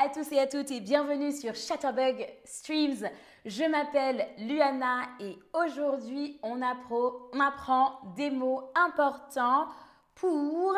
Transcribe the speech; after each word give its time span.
à 0.00 0.08
tous 0.08 0.30
et 0.30 0.38
à 0.38 0.46
toutes 0.46 0.70
et 0.70 0.78
bienvenue 0.78 1.32
sur 1.32 1.56
Chatterbug 1.56 2.24
Streams. 2.44 3.08
Je 3.44 3.64
m'appelle 3.64 4.28
Luana 4.38 5.08
et 5.18 5.36
aujourd'hui 5.52 6.38
on, 6.44 6.60
on 6.60 7.40
apprend 7.40 7.98
des 8.14 8.30
mots 8.30 8.70
importants 8.76 9.66
pour 10.14 10.76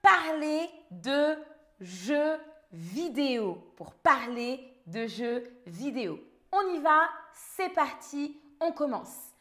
parler 0.00 0.70
de 0.92 1.34
jeux 1.80 2.36
vidéo. 2.70 3.72
Pour 3.76 3.92
parler 3.94 4.60
de 4.86 5.08
jeux 5.08 5.42
vidéo. 5.66 6.20
On 6.52 6.72
y 6.72 6.78
va, 6.78 7.08
c'est 7.32 7.70
parti, 7.70 8.40
on 8.60 8.70
commence. 8.70 9.34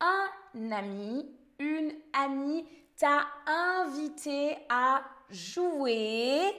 Un 0.00 0.72
ami, 0.72 1.26
une 1.58 1.92
amie 2.14 2.66
t'a 2.96 3.26
invité 3.46 4.56
à 4.70 5.02
jouer 5.28 6.54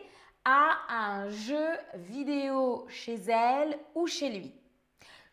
à 0.46 0.78
un 0.90 1.30
jeu 1.30 1.78
vidéo 1.96 2.86
chez 2.90 3.16
elle 3.28 3.78
ou 3.96 4.08
chez 4.08 4.30
lui. 4.30 4.54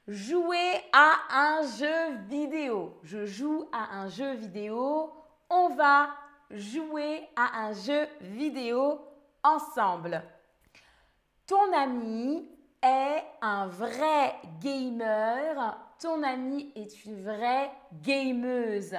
Jouer 0.06 0.72
à 0.92 1.18
un 1.30 1.62
jeu 1.62 2.16
vidéo. 2.28 2.98
Je 3.02 3.26
joue 3.26 3.68
à 3.72 3.98
un 4.00 4.08
jeu 4.08 4.34
vidéo. 4.34 5.12
On 5.48 5.70
va 5.70 6.10
jouer 6.50 7.28
à 7.36 7.66
un 7.66 7.72
jeu 7.72 8.06
vidéo 8.20 9.00
ensemble. 9.42 10.22
Ton 11.46 11.72
ami 11.72 12.48
est 12.82 13.22
un 13.42 13.66
vrai 13.66 14.34
gamer. 14.60 15.78
Ton 16.00 16.22
ami 16.22 16.72
est 16.74 17.04
une 17.04 17.22
vraie 17.22 17.70
gameuse. 18.02 18.96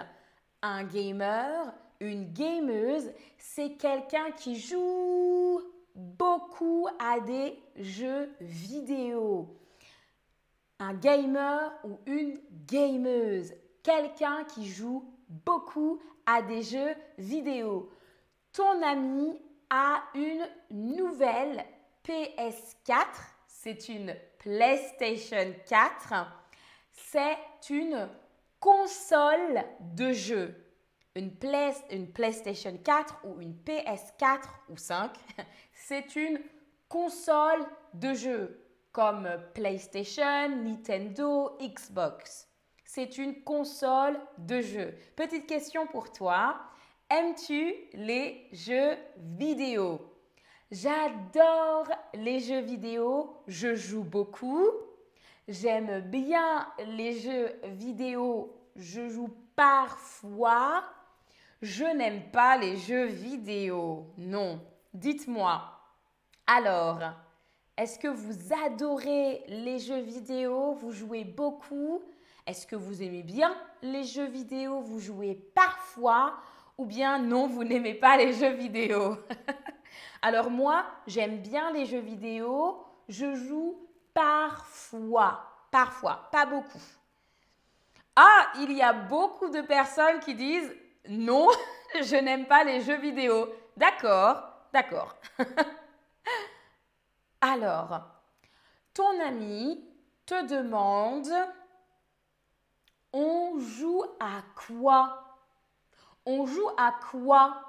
Un 0.61 0.83
gamer, 0.83 1.73
une 1.99 2.31
gameuse, 2.33 3.11
c'est 3.37 3.71
quelqu'un 3.77 4.31
qui 4.31 4.59
joue 4.59 5.61
beaucoup 5.95 6.87
à 6.99 7.19
des 7.19 7.57
jeux 7.75 8.29
vidéo. 8.39 9.57
Un 10.79 10.93
gamer 10.93 11.71
ou 11.83 11.99
une 12.05 12.39
gameuse, 12.65 13.53
quelqu'un 13.83 14.43
qui 14.45 14.67
joue 14.67 15.05
beaucoup 15.27 16.01
à 16.25 16.41
des 16.41 16.63
jeux 16.63 16.95
vidéo. 17.17 17.89
Ton 18.53 18.81
ami 18.81 19.39
a 19.69 20.03
une 20.15 20.47
nouvelle 20.71 21.63
PS4, 22.05 23.05
c'est 23.47 23.89
une 23.89 24.15
PlayStation 24.39 25.53
4, 25.67 26.13
c'est 26.91 27.37
une 27.69 28.09
console 28.59 29.63
de 29.79 30.11
jeu. 30.11 30.60
Une, 31.15 32.11
PlayStation 32.13 32.77
4 32.77 33.25
ou 33.25 33.41
une 33.41 33.55
PS4 33.65 34.43
ou 34.69 34.77
5, 34.77 35.11
c'est 35.73 36.15
une 36.15 36.39
console 36.87 37.65
de 37.93 38.13
jeu 38.13 38.61
comme 38.93 39.27
PlayStation, 39.53 40.49
Nintendo, 40.49 41.57
Xbox. 41.61 42.47
C'est 42.85 43.17
une 43.17 43.41
console 43.43 44.19
de 44.37 44.61
jeu. 44.61 44.93
Petite 45.15 45.47
question 45.47 45.87
pour 45.87 46.11
toi. 46.11 46.61
Aimes-tu 47.09 47.73
les 47.93 48.47
jeux 48.53 48.97
vidéo? 49.17 49.99
J'adore 50.71 51.89
les 52.13 52.39
jeux 52.39 52.61
vidéo. 52.61 53.43
Je 53.47 53.75
joue 53.75 54.03
beaucoup. 54.03 54.65
J'aime 55.47 55.99
bien 56.01 56.67
les 56.85 57.19
jeux 57.19 57.51
vidéo. 57.65 58.55
Je 58.77 59.09
joue 59.09 59.29
parfois. 59.55 60.83
Je 61.61 61.85
n'aime 61.85 62.31
pas 62.31 62.57
les 62.57 62.77
jeux 62.77 63.05
vidéo. 63.05 64.07
Non. 64.17 64.59
Dites-moi, 64.93 65.61
alors, 66.47 66.99
est-ce 67.77 67.99
que 67.99 68.07
vous 68.07 68.53
adorez 68.65 69.43
les 69.47 69.77
jeux 69.77 70.01
vidéo? 70.01 70.73
Vous 70.73 70.91
jouez 70.91 71.23
beaucoup? 71.23 72.01
Est-ce 72.47 72.65
que 72.65 72.75
vous 72.75 73.03
aimez 73.03 73.21
bien 73.21 73.55
les 73.83 74.03
jeux 74.03 74.25
vidéo? 74.25 74.81
Vous 74.81 74.99
jouez 74.99 75.35
parfois? 75.53 76.37
Ou 76.79 76.85
bien 76.85 77.19
non, 77.19 77.45
vous 77.45 77.63
n'aimez 77.63 77.93
pas 77.93 78.17
les 78.17 78.33
jeux 78.33 78.53
vidéo? 78.53 79.17
Alors 80.23 80.49
moi, 80.49 80.85
j'aime 81.05 81.37
bien 81.37 81.71
les 81.71 81.85
jeux 81.85 81.99
vidéo. 81.99 82.83
Je 83.07 83.35
joue 83.35 83.77
parfois. 84.15 85.45
Parfois, 85.69 86.27
pas 86.31 86.47
beaucoup. 86.47 86.81
Ah, 88.15 88.51
il 88.59 88.71
y 88.73 88.81
a 88.81 88.93
beaucoup 88.93 89.49
de 89.49 89.61
personnes 89.61 90.19
qui 90.19 90.33
disent 90.33 90.75
non, 91.09 91.47
je 92.01 92.15
n'aime 92.15 92.45
pas 92.45 92.63
les 92.63 92.81
jeux 92.81 92.99
vidéo. 92.99 93.47
D'accord, 93.77 94.51
D'accord. 94.73 95.15
Alors, 97.41 98.01
ton 98.93 99.19
ami 99.19 99.83
te 100.25 100.47
demande, 100.47 101.29
on 103.11 103.59
joue 103.59 104.03
à 104.19 104.41
quoi? 104.55 105.37
On 106.25 106.45
joue 106.45 106.69
à 106.77 106.93
quoi? 107.09 107.61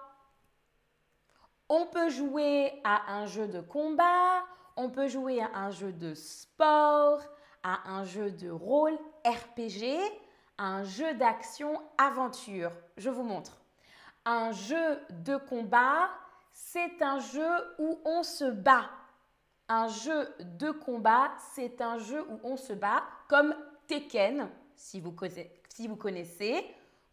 On 1.68 1.86
peut 1.86 2.10
jouer 2.10 2.80
à 2.84 3.14
un 3.14 3.26
jeu 3.26 3.48
de 3.48 3.60
combat, 3.60 4.44
on 4.76 4.90
peut 4.90 5.08
jouer 5.08 5.42
à 5.42 5.50
un 5.54 5.70
jeu 5.70 5.92
de 5.92 6.14
sport, 6.14 7.20
à 7.62 7.90
un 7.90 8.04
jeu 8.04 8.30
de 8.30 8.50
rôle 8.50 8.96
RPG, 9.24 9.98
un 10.62 10.84
jeu 10.84 11.14
d'action 11.14 11.82
aventure. 11.98 12.70
Je 12.96 13.10
vous 13.10 13.24
montre. 13.24 13.60
Un 14.24 14.52
jeu 14.52 15.00
de 15.10 15.36
combat, 15.36 16.08
c'est 16.52 17.02
un 17.02 17.18
jeu 17.18 17.50
où 17.80 18.00
on 18.04 18.22
se 18.22 18.44
bat. 18.44 18.88
Un 19.68 19.88
jeu 19.88 20.32
de 20.38 20.70
combat, 20.70 21.32
c'est 21.54 21.80
un 21.80 21.98
jeu 21.98 22.24
où 22.30 22.38
on 22.44 22.56
se 22.56 22.72
bat, 22.72 23.02
comme 23.28 23.56
Tekken, 23.88 24.48
si 24.76 25.00
vous, 25.00 25.10
connaissez. 25.10 26.64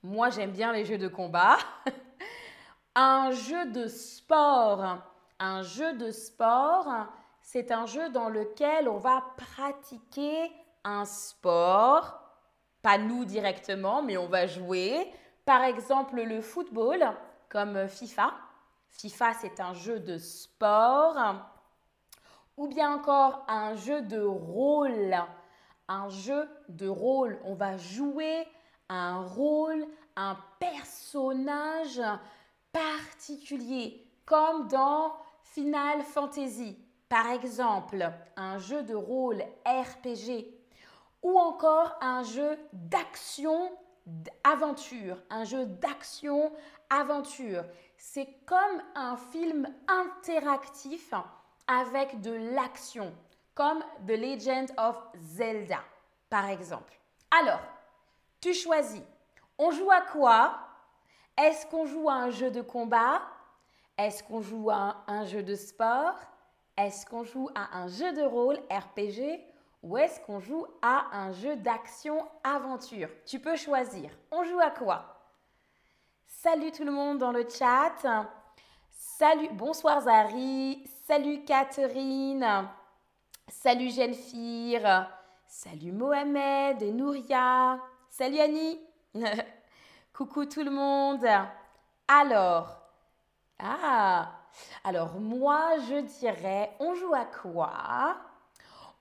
Moi, 0.03 0.29
j'aime 0.29 0.51
bien 0.51 0.71
les 0.71 0.85
jeux 0.85 0.99
de 0.99 1.07
combat. 1.07 1.57
un 2.95 3.31
jeu 3.31 3.65
de 3.71 3.87
sport. 3.87 4.99
Un 5.39 5.63
jeu 5.63 5.93
de 5.93 6.11
sport, 6.11 7.07
c'est 7.41 7.71
un 7.71 7.87
jeu 7.87 8.09
dans 8.09 8.29
lequel 8.29 8.87
on 8.87 8.97
va 8.97 9.23
pratiquer 9.37 10.51
un 10.83 11.05
sport. 11.05 12.28
Pas 12.81 12.97
nous 12.97 13.25
directement, 13.25 14.01
mais 14.01 14.17
on 14.17 14.27
va 14.27 14.47
jouer. 14.47 15.11
Par 15.45 15.63
exemple, 15.63 16.21
le 16.21 16.41
football, 16.41 17.03
comme 17.49 17.87
FIFA. 17.87 18.33
FIFA, 18.89 19.33
c'est 19.41 19.59
un 19.59 19.73
jeu 19.73 19.99
de 19.99 20.17
sport. 20.17 21.17
Ou 22.57 22.67
bien 22.67 22.93
encore 22.93 23.45
un 23.47 23.75
jeu 23.75 24.01
de 24.01 24.21
rôle. 24.21 25.15
Un 25.87 26.09
jeu 26.09 26.47
de 26.69 26.87
rôle. 26.87 27.39
On 27.43 27.53
va 27.53 27.77
jouer 27.77 28.47
un 28.89 29.21
rôle, 29.21 29.85
un 30.15 30.37
personnage 30.59 32.01
particulier, 32.71 34.05
comme 34.25 34.67
dans 34.67 35.13
Final 35.43 36.01
Fantasy. 36.03 36.77
Par 37.07 37.27
exemple, 37.27 38.11
un 38.35 38.57
jeu 38.59 38.83
de 38.83 38.93
rôle 38.93 39.41
RPG 39.65 40.58
ou 41.21 41.37
encore 41.39 41.97
un 42.01 42.23
jeu 42.23 42.57
d'action 42.73 43.71
aventure, 44.43 45.21
un 45.29 45.43
jeu 45.43 45.65
d'action 45.65 46.51
aventure. 46.89 47.63
C'est 47.97 48.27
comme 48.45 48.81
un 48.95 49.15
film 49.17 49.67
interactif 49.87 51.13
avec 51.67 52.21
de 52.21 52.31
l'action, 52.55 53.13
comme 53.53 53.83
The 54.07 54.11
Legend 54.11 54.71
of 54.77 54.95
Zelda, 55.15 55.79
par 56.29 56.45
exemple. 56.49 56.97
Alors, 57.39 57.61
tu 58.41 58.53
choisis. 58.53 59.03
On 59.57 59.71
joue 59.71 59.91
à 59.91 60.01
quoi? 60.01 60.57
Est-ce 61.37 61.65
qu'on 61.67 61.85
joue 61.85 62.09
à 62.09 62.13
un 62.13 62.29
jeu 62.31 62.49
de 62.49 62.61
combat? 62.61 63.21
Est-ce 63.97 64.23
qu'on 64.23 64.41
joue 64.41 64.69
à 64.69 65.03
un 65.07 65.25
jeu 65.25 65.43
de 65.43 65.55
sport? 65.55 66.15
Est-ce 66.77 67.05
qu'on 67.05 67.23
joue 67.23 67.49
à 67.53 67.77
un 67.77 67.87
jeu 67.89 68.13
de 68.13 68.21
rôle 68.21 68.57
RPG 68.71 69.43
ou 69.81 69.97
est-ce 69.97 70.19
qu'on 70.21 70.39
joue 70.39 70.65
à 70.81 71.07
un 71.17 71.31
jeu 71.31 71.55
d'action-aventure? 71.55 73.09
Tu 73.25 73.39
peux 73.39 73.55
choisir. 73.55 74.11
On 74.31 74.43
joue 74.43 74.59
à 74.59 74.71
quoi? 74.71 75.15
Salut 76.25 76.71
tout 76.71 76.83
le 76.83 76.91
monde 76.91 77.17
dans 77.17 77.31
le 77.31 77.47
chat. 77.49 78.27
Salut, 78.89 79.49
bonsoir 79.53 80.01
Zari. 80.01 80.83
Salut 81.07 81.43
Catherine. 81.45 82.67
Salut 83.47 83.89
Jenfir. 83.89 85.09
Salut 85.47 85.91
Mohamed 85.91 86.81
et 86.81 86.91
Nouria. 86.91 87.79
Salut 88.09 88.39
Annie. 88.39 88.79
Coucou 90.13 90.45
tout 90.45 90.63
le 90.63 90.71
monde. 90.71 91.25
Alors, 92.07 92.79
ah, 93.59 94.31
alors 94.83 95.19
moi 95.19 95.77
je 95.89 96.01
dirais, 96.19 96.75
on 96.79 96.93
joue 96.95 97.13
à 97.13 97.25
quoi? 97.25 98.17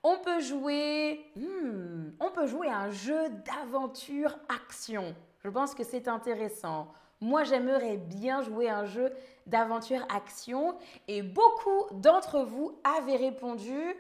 On 0.02 0.18
peut 0.18 0.40
jouer, 0.40 1.24
hmm, 1.36 2.10
on 2.20 2.30
peut 2.30 2.46
jouer 2.46 2.68
un 2.68 2.90
jeu 2.90 3.28
d'aventure 3.44 4.38
action. 4.48 5.14
Je 5.44 5.50
pense 5.50 5.74
que 5.74 5.84
c'est 5.84 6.08
intéressant. 6.08 6.92
Moi, 7.20 7.44
j'aimerais 7.44 7.96
bien 7.96 8.42
jouer 8.42 8.68
un 8.68 8.84
jeu 8.84 9.12
d'aventure-action 9.46 10.76
et 11.08 11.22
beaucoup 11.22 11.86
d'entre 11.92 12.40
vous 12.40 12.78
avaient 12.84 13.16
répondu 13.16 13.96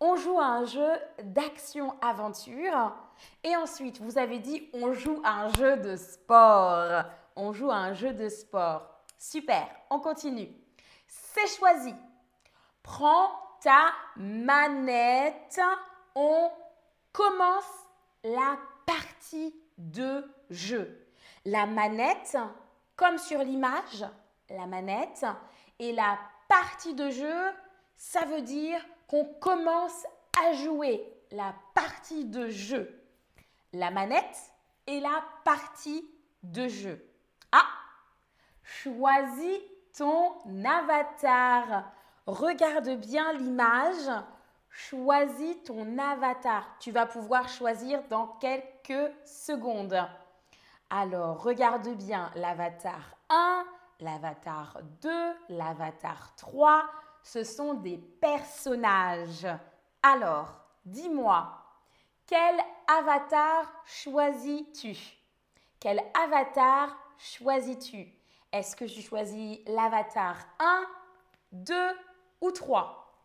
on 0.00 0.16
joue 0.16 0.38
à 0.38 0.46
un 0.46 0.64
jeu 0.64 0.92
d'action-aventure. 1.22 2.92
Et 3.42 3.56
ensuite, 3.56 4.00
vous 4.00 4.18
avez 4.18 4.38
dit 4.38 4.68
on 4.74 4.92
joue 4.92 5.20
à 5.24 5.44
un 5.44 5.48
jeu 5.54 5.76
de 5.78 5.96
sport. 5.96 7.04
On 7.34 7.52
joue 7.52 7.70
à 7.70 7.76
un 7.76 7.94
jeu 7.94 8.12
de 8.12 8.28
sport. 8.28 8.86
Super, 9.18 9.68
on 9.90 9.98
continue. 9.98 10.48
C'est 11.06 11.46
choisi. 11.46 11.94
Prends 12.82 13.30
ta 13.60 13.92
manette. 14.16 15.60
On 16.14 16.50
commence 17.12 17.64
la 18.24 18.58
partie 18.86 19.54
de 19.78 20.24
jeu. 20.50 21.06
La 21.44 21.66
manette, 21.66 22.36
comme 22.96 23.18
sur 23.18 23.40
l'image, 23.40 24.04
la 24.50 24.66
manette 24.66 25.26
et 25.78 25.92
la 25.92 26.18
partie 26.48 26.94
de 26.94 27.10
jeu, 27.10 27.52
ça 27.96 28.24
veut 28.24 28.42
dire 28.42 28.80
qu'on 29.06 29.24
commence 29.40 30.06
à 30.44 30.52
jouer 30.52 31.02
la 31.30 31.54
partie 31.74 32.24
de 32.24 32.48
jeu. 32.48 33.02
La 33.72 33.90
manette 33.90 34.52
et 34.86 35.00
la 35.00 35.24
partie 35.44 36.08
de 36.42 36.68
jeu. 36.68 37.04
Ah, 37.52 37.66
choisis 38.62 39.60
ton 39.96 40.36
avatar. 40.64 41.92
Regarde 42.26 42.90
bien 42.96 43.32
l'image. 43.34 44.10
Choisis 44.68 45.62
ton 45.62 45.96
avatar. 45.96 46.76
Tu 46.80 46.90
vas 46.90 47.06
pouvoir 47.06 47.48
choisir 47.48 48.02
dans 48.08 48.26
quelques 48.40 49.12
secondes. 49.24 49.96
Alors, 50.90 51.42
regarde 51.42 51.88
bien 51.96 52.30
l'avatar 52.34 53.16
1, 53.30 53.64
l'avatar 54.00 54.78
2, 55.02 55.10
l'avatar 55.50 56.34
3. 56.36 56.90
Ce 57.22 57.44
sont 57.44 57.74
des 57.74 57.96
personnages. 57.96 59.46
Alors, 60.02 60.60
dis-moi, 60.84 61.48
quel 62.26 62.56
avatar 62.88 63.72
choisis-tu? 63.84 64.96
Quel 65.78 66.02
avatar 66.22 66.96
choisis-tu? 67.18 68.12
Est-ce 68.52 68.74
que 68.74 68.84
tu 68.84 69.00
choisis 69.00 69.60
l'avatar 69.66 70.36
1, 70.58 70.86
2 71.52 71.74
ou 72.40 72.50
3 72.50 73.22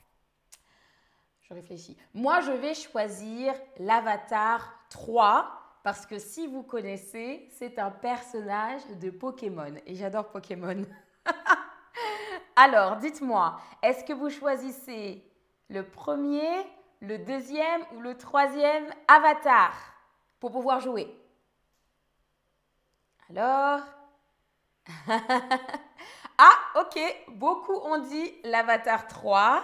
Je 1.41 1.53
réfléchis. 1.53 1.97
Moi, 2.13 2.41
je 2.41 2.51
vais 2.51 2.73
choisir 2.73 3.53
l'avatar 3.77 4.73
3 4.89 5.61
parce 5.83 6.05
que 6.05 6.19
si 6.19 6.47
vous 6.47 6.63
connaissez, 6.63 7.49
c'est 7.51 7.79
un 7.79 7.89
personnage 7.89 8.85
de 8.99 9.09
Pokémon 9.09 9.73
et 9.85 9.95
j'adore 9.95 10.29
Pokémon. 10.29 10.85
Alors, 12.55 12.97
dites-moi, 12.97 13.59
est-ce 13.81 14.03
que 14.03 14.13
vous 14.13 14.29
choisissez 14.29 15.25
le 15.69 15.83
premier, 15.83 16.49
le 16.99 17.17
deuxième 17.17 17.81
ou 17.95 18.01
le 18.01 18.17
troisième 18.17 18.93
avatar 19.07 19.73
pour 20.39 20.51
pouvoir 20.51 20.79
jouer? 20.79 21.07
Alors 23.29 23.81
Ah, 26.43 26.57
ok, 26.81 26.99
beaucoup 27.35 27.75
ont 27.75 27.99
dit 27.99 28.33
l'avatar 28.43 29.07
3. 29.07 29.63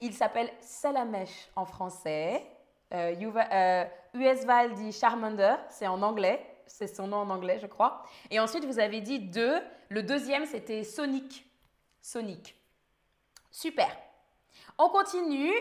Il 0.00 0.12
s'appelle 0.12 0.50
Salamèche 0.60 1.48
en 1.54 1.64
français. 1.64 2.44
Euh, 2.92 3.14
euh, 3.52 4.68
dit 4.74 4.90
Charmander, 4.90 5.54
c'est 5.68 5.86
en 5.86 6.02
anglais, 6.02 6.44
c'est 6.66 6.88
son 6.88 7.06
nom 7.06 7.18
en 7.18 7.30
anglais, 7.30 7.60
je 7.60 7.68
crois. 7.68 8.02
Et 8.32 8.40
ensuite, 8.40 8.64
vous 8.64 8.80
avez 8.80 9.00
dit 9.00 9.20
deux. 9.20 9.60
Le 9.90 10.02
deuxième, 10.02 10.44
c'était 10.44 10.82
Sonic. 10.82 11.48
Sonic. 12.02 12.56
Super. 13.52 13.96
On 14.76 14.88
continue. 14.88 15.54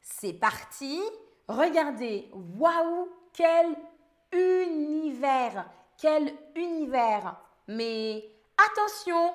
C'est 0.00 0.34
parti. 0.34 1.02
Regardez. 1.48 2.30
Waouh, 2.32 3.08
quel 3.32 3.74
univers. 4.30 5.68
Quel 5.98 6.32
univers. 6.54 7.40
Mais 7.66 8.24
attention, 8.56 9.34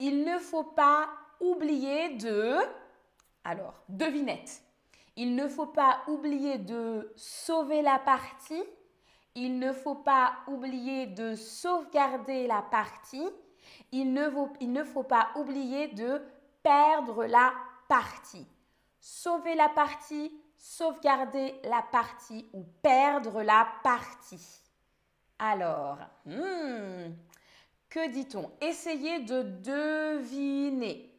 il 0.00 0.24
ne 0.24 0.38
faut 0.38 0.64
pas 0.64 1.08
oublier 1.38 2.16
de... 2.16 2.56
Alors, 3.44 3.74
devinette. 3.88 4.62
Il 5.16 5.34
ne 5.34 5.46
faut 5.46 5.66
pas 5.66 6.00
oublier 6.08 6.58
de 6.58 7.12
sauver 7.16 7.82
la 7.82 7.98
partie. 7.98 8.62
Il 9.34 9.58
ne 9.58 9.72
faut 9.72 9.96
pas 9.96 10.32
oublier 10.46 11.06
de 11.06 11.34
sauvegarder 11.34 12.46
la 12.46 12.62
partie. 12.62 13.28
Il 13.92 14.12
ne, 14.12 14.84
faut, 14.84 15.02
pas 15.02 15.28
oublier 15.36 15.88
de 15.88 16.22
perdre 16.62 17.26
la 17.26 17.52
partie. 17.88 18.46
Sauver 19.00 19.54
la 19.54 19.68
partie, 19.68 20.32
sauvegarder 20.56 21.60
la 21.64 21.82
partie 21.82 22.48
ou 22.52 22.64
perdre 22.82 23.42
la 23.42 23.66
partie. 23.82 24.60
Alors, 25.38 25.98
hmm, 26.24 27.12
que 27.90 28.08
dit-on? 28.08 28.50
Essayez 28.60 29.20
de 29.20 29.42
deviner. 29.42 31.12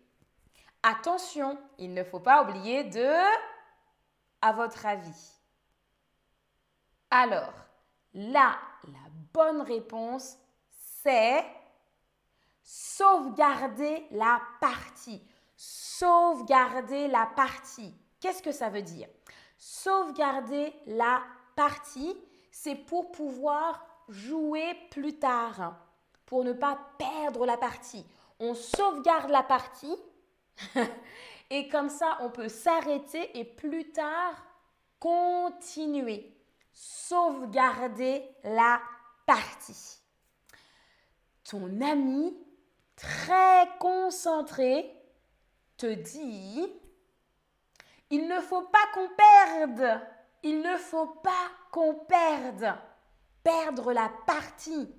Attention, 0.82 1.60
il 1.78 1.94
ne 1.94 2.04
faut 2.04 2.20
pas 2.20 2.44
oublier 2.44 2.86
de 2.86 3.14
à 4.42 4.54
votre 4.54 4.86
avis 4.86 5.40
Alors, 7.12 7.54
là, 8.14 8.58
la 8.86 9.10
bonne 9.34 9.62
réponse, 9.62 10.38
c'est 11.04 11.46
sauvegarder 12.64 14.08
la 14.12 14.42
partie. 14.60 15.22
Sauvegarder 15.56 17.08
la 17.10 17.28
partie. 17.28 17.94
Qu'est-ce 18.20 18.42
que 18.42 18.52
ça 18.52 18.70
veut 18.70 18.82
dire? 18.82 19.08
Sauvegarder 19.58 20.74
la 20.88 21.22
partie, 21.56 22.18
c'est 22.50 22.76
pour 22.76 23.12
pouvoir 23.12 23.86
jouer 24.10 24.76
plus 24.90 25.20
tard, 25.20 25.76
pour 26.32 26.46
ne 26.46 26.54
pas 26.54 26.80
perdre 26.98 27.46
la 27.46 27.58
partie. 27.58 28.06
On 28.40 28.54
sauvegarde 28.54 29.30
la 29.30 29.44
partie 29.44 29.98
Et 31.50 31.68
comme 31.68 31.90
ça, 31.90 32.20
on 32.22 32.30
peut 32.30 32.48
s'arrêter 32.48 33.38
et 33.38 33.44
plus 33.44 33.92
tard 33.92 34.42
continuer. 34.98 36.34
Sauvegarder 36.72 38.24
la 38.46 38.82
partie. 39.26 40.00
Ton 41.44 41.82
ami, 41.82 42.38
très 42.96 43.68
concentré, 43.78 44.90
te 45.76 45.94
dit, 45.94 46.66
il 48.10 48.26
ne 48.30 48.40
faut 48.40 48.62
pas 48.62 48.88
qu'on 48.94 49.10
perde. 49.10 50.02
Il 50.44 50.62
ne 50.62 50.78
faut 50.78 51.08
pas 51.08 51.50
qu'on 51.74 51.94
perde. 51.94 52.74
Perdre 53.44 53.92
la 53.92 54.10
partie. 54.26 54.96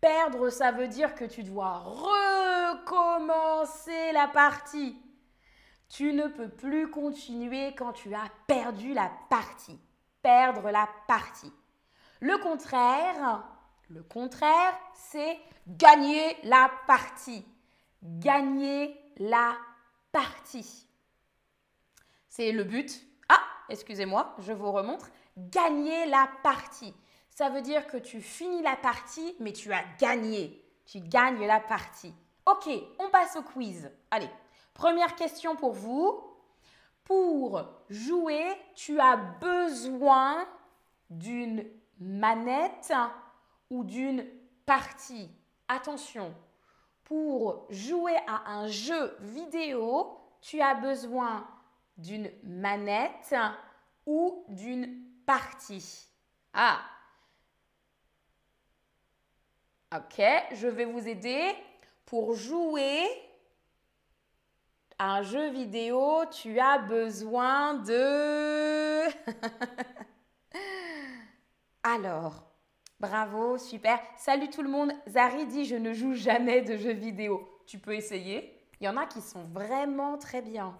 Perdre, 0.00 0.50
ça 0.50 0.72
veut 0.72 0.88
dire 0.88 1.14
que 1.14 1.24
tu 1.24 1.42
dois 1.42 1.78
recommencer 2.78 4.12
la 4.12 4.28
partie. 4.28 4.96
Tu 5.88 6.12
ne 6.12 6.26
peux 6.26 6.48
plus 6.48 6.90
continuer 6.90 7.74
quand 7.74 7.92
tu 7.92 8.14
as 8.14 8.30
perdu 8.46 8.92
la 8.92 9.10
partie. 9.30 9.80
Perdre 10.22 10.70
la 10.70 10.88
partie. 11.06 11.52
Le 12.20 12.38
contraire, 12.38 13.44
le 13.88 14.02
contraire, 14.02 14.76
c'est 14.94 15.38
gagner 15.68 16.36
la 16.42 16.70
partie. 16.86 17.46
Gagner 18.02 18.98
la 19.18 19.56
partie. 20.12 20.88
C'est 22.28 22.52
le 22.52 22.64
but. 22.64 23.02
Ah, 23.28 23.42
excusez-moi, 23.68 24.34
je 24.38 24.52
vous 24.52 24.72
remontre. 24.72 25.08
Gagner 25.36 26.06
la 26.06 26.28
partie. 26.42 26.94
Ça 27.36 27.50
veut 27.50 27.60
dire 27.60 27.86
que 27.86 27.98
tu 27.98 28.22
finis 28.22 28.62
la 28.62 28.76
partie, 28.76 29.36
mais 29.40 29.52
tu 29.52 29.70
as 29.70 29.84
gagné. 30.00 30.64
Tu 30.86 31.00
gagnes 31.00 31.46
la 31.46 31.60
partie. 31.60 32.14
Ok, 32.46 32.66
on 32.98 33.10
passe 33.10 33.36
au 33.36 33.42
quiz. 33.42 33.90
Allez, 34.10 34.30
Première 34.76 35.16
question 35.16 35.56
pour 35.56 35.72
vous. 35.72 36.22
Pour 37.04 37.64
jouer, 37.88 38.44
tu 38.74 39.00
as 39.00 39.16
besoin 39.16 40.46
d'une 41.08 41.64
manette 41.98 42.92
ou 43.70 43.84
d'une 43.84 44.26
partie. 44.66 45.30
Attention, 45.66 46.34
pour 47.04 47.66
jouer 47.70 48.16
à 48.26 48.50
un 48.50 48.66
jeu 48.66 49.16
vidéo, 49.20 50.18
tu 50.42 50.60
as 50.60 50.74
besoin 50.74 51.46
d'une 51.96 52.30
manette 52.42 53.34
ou 54.04 54.44
d'une 54.48 55.04
partie. 55.24 56.06
Ah. 56.52 56.80
Ok, 59.96 60.22
je 60.52 60.66
vais 60.66 60.84
vous 60.84 61.08
aider. 61.08 61.54
Pour 62.04 62.34
jouer, 62.34 63.06
un 64.98 65.22
jeu 65.22 65.48
vidéo, 65.50 66.24
tu 66.30 66.58
as 66.58 66.78
besoin 66.78 67.74
de... 67.74 69.06
Alors, 71.82 72.42
Bravo, 72.98 73.58
super. 73.58 74.00
Salut 74.16 74.48
tout 74.48 74.62
le 74.62 74.70
monde. 74.70 74.90
Zari 75.06 75.46
dit 75.46 75.66
je 75.66 75.76
ne 75.76 75.92
joue 75.92 76.14
jamais 76.14 76.62
de 76.62 76.76
jeux 76.76 76.94
vidéo. 76.94 77.46
Tu 77.66 77.78
peux 77.78 77.94
essayer. 77.94 78.58
Il 78.80 78.86
y 78.86 78.88
en 78.88 78.96
a 78.96 79.04
qui 79.04 79.20
sont 79.20 79.44
vraiment 79.52 80.16
très 80.16 80.40
bien. 80.40 80.78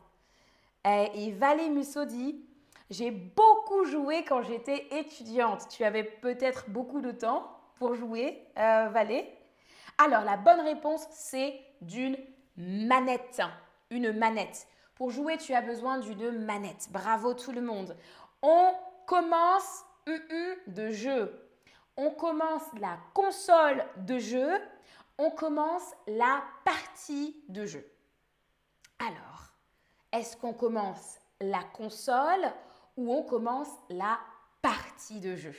Et, 0.85 1.11
et 1.15 1.33
Valé 1.33 1.69
Musso 1.69 2.07
dit 2.07 2.43
j'ai 2.89 3.11
beaucoup 3.11 3.85
joué 3.85 4.25
quand 4.25 4.43
j'étais 4.43 4.87
étudiante. 4.93 5.69
Tu 5.69 5.85
avais 5.85 6.05
peut-être 6.05 6.71
beaucoup 6.71 7.03
de 7.03 7.13
temps 7.13 7.56
pour 7.77 7.95
jouer, 7.95 8.47
euh, 8.59 8.91
Alors, 9.99 10.25
la 10.25 10.37
bonne 10.37 10.61
réponse, 10.61 11.07
c'est 11.11 11.59
d'une 11.81 12.17
manette. 12.57 13.41
Une 13.91 14.13
manette. 14.13 14.67
Pour 14.95 15.11
jouer, 15.11 15.37
tu 15.37 15.55
as 15.55 15.63
besoin 15.63 15.99
d'une 15.99 16.45
manette. 16.45 16.89
Bravo 16.91 17.35
tout 17.35 17.53
le 17.53 17.61
monde. 17.61 17.97
On 18.43 18.75
commence 19.07 19.85
de 20.07 20.91
jeu. 20.91 21.43
On 21.97 22.11
commence 22.11 22.65
la 22.81 22.99
console 23.15 23.85
de 23.99 24.19
jeu. 24.19 24.61
On 25.19 25.31
commence 25.31 25.95
la 26.07 26.43
partie 26.65 27.43
de 27.49 27.65
jeu. 27.65 27.87
Alors, 28.99 29.53
est-ce 30.13 30.37
qu'on 30.37 30.53
commence 30.53 31.19
la 31.41 31.63
console 31.63 32.53
ou 32.97 33.13
on 33.13 33.23
commence 33.23 33.69
la 33.91 34.19
partie 34.63 35.21
de 35.21 35.37
jeu? 35.37 35.55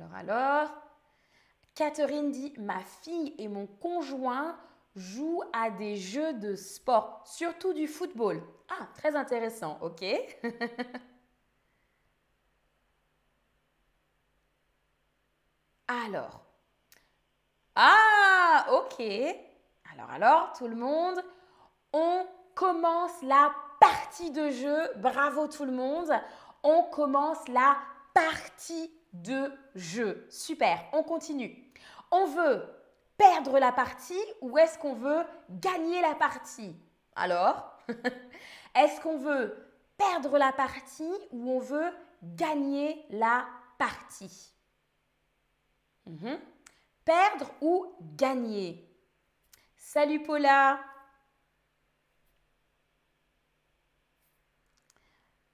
Alors, 0.00 0.14
alors, 0.14 0.70
Catherine 1.74 2.30
dit, 2.30 2.54
ma 2.58 2.78
fille 2.80 3.34
et 3.38 3.48
mon 3.48 3.66
conjoint 3.66 4.56
jouent 4.94 5.42
à 5.52 5.70
des 5.70 5.96
jeux 5.96 6.34
de 6.34 6.54
sport, 6.54 7.24
surtout 7.26 7.72
du 7.72 7.88
football. 7.88 8.40
Ah, 8.68 8.86
très 8.94 9.16
intéressant, 9.16 9.76
ok. 9.80 10.04
alors, 15.88 16.44
ah, 17.74 18.66
ok. 18.72 19.00
Alors, 19.92 20.10
alors, 20.10 20.52
tout 20.56 20.68
le 20.68 20.76
monde, 20.76 21.20
on 21.92 22.24
commence 22.54 23.20
la 23.22 23.52
partie 23.80 24.30
de 24.30 24.50
jeu. 24.50 24.92
Bravo 24.96 25.48
tout 25.48 25.64
le 25.64 25.72
monde. 25.72 26.12
On 26.62 26.84
commence 26.84 27.46
la 27.48 27.76
partie 28.14 28.92
de 29.12 29.52
jeu. 29.74 30.26
Super, 30.30 30.84
on 30.92 31.02
continue. 31.02 31.56
On 32.10 32.26
veut 32.26 32.62
perdre 33.16 33.58
la 33.58 33.72
partie 33.72 34.22
ou 34.40 34.56
est-ce 34.58 34.78
qu'on 34.78 34.94
veut 34.94 35.24
gagner 35.50 36.00
la 36.00 36.14
partie? 36.14 36.76
Alors, 37.16 37.76
est-ce 38.74 39.00
qu'on 39.00 39.18
veut 39.18 39.56
perdre 39.96 40.38
la 40.38 40.52
partie 40.52 41.12
ou 41.32 41.50
on 41.50 41.58
veut 41.58 41.92
gagner 42.22 43.04
la 43.10 43.46
partie? 43.78 44.52
Mhm. 46.06 46.38
Perdre 47.04 47.50
ou 47.60 47.92
gagner? 48.16 48.84
Salut 49.76 50.22
Paula 50.22 50.80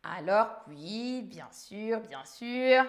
Alors, 0.03 0.49
oui, 0.69 1.23
bien 1.23 1.51
sûr, 1.51 2.01
bien 2.01 2.25
sûr. 2.25 2.85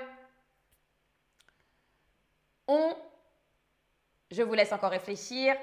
On, 2.67 2.95
je 4.31 4.41
vous 4.41 4.53
laisse 4.53 4.71
encore 4.71 4.91
réfléchir. 4.91 5.55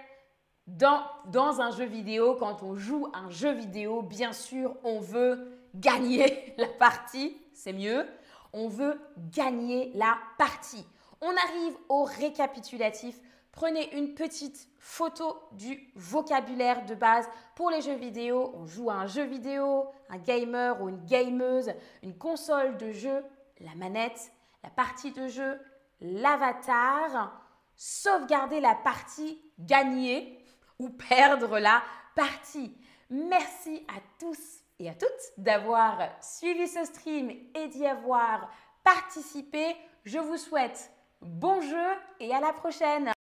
Dans, 0.66 1.02
dans 1.26 1.60
un 1.60 1.72
jeu 1.72 1.84
vidéo, 1.84 2.36
quand 2.36 2.62
on 2.62 2.76
joue 2.76 3.08
un 3.14 3.30
jeu 3.30 3.52
vidéo, 3.52 4.02
bien 4.02 4.32
sûr, 4.32 4.76
on 4.84 5.00
veut 5.00 5.58
gagner 5.74 6.54
la 6.58 6.68
partie, 6.68 7.36
c'est 7.52 7.72
mieux. 7.72 8.06
On 8.52 8.68
veut 8.68 9.00
gagner 9.34 9.90
la 9.94 10.16
partie. 10.38 10.86
On 11.20 11.30
arrive 11.30 11.74
au 11.88 12.04
récapitulatif. 12.04 13.18
Prenez 13.50 13.94
une 13.96 14.14
petite 14.14 14.68
photo 14.78 15.36
du 15.52 15.92
vocabulaire 15.94 16.84
de 16.84 16.94
base. 16.94 17.28
Pour 17.54 17.70
les 17.70 17.82
jeux 17.82 17.94
vidéo, 17.94 18.52
on 18.54 18.66
joue 18.66 18.90
à 18.90 18.94
un 18.94 19.06
jeu 19.06 19.24
vidéo, 19.24 19.86
un 20.08 20.18
gamer 20.18 20.80
ou 20.80 20.88
une 20.88 21.04
gameuse, 21.04 21.72
une 22.02 22.16
console 22.16 22.76
de 22.78 22.92
jeu, 22.92 23.22
la 23.60 23.74
manette, 23.74 24.32
la 24.62 24.70
partie 24.70 25.12
de 25.12 25.28
jeu, 25.28 25.58
l'avatar, 26.02 27.40
sauvegarder 27.76 28.60
la 28.60 28.74
partie, 28.74 29.40
gagner 29.58 30.44
ou 30.78 30.90
perdre 30.90 31.58
la 31.58 31.82
partie. 32.14 32.76
Merci 33.08 33.86
à 33.88 34.00
tous 34.18 34.62
et 34.78 34.90
à 34.90 34.94
toutes 34.94 35.08
d'avoir 35.38 35.98
suivi 36.20 36.66
ce 36.66 36.84
stream 36.84 37.30
et 37.30 37.68
d'y 37.68 37.86
avoir 37.86 38.50
participé. 38.84 39.76
Je 40.04 40.18
vous 40.18 40.36
souhaite 40.36 40.90
bon 41.20 41.60
jeu 41.60 41.88
et 42.20 42.34
à 42.34 42.40
la 42.40 42.52
prochaine. 42.52 43.08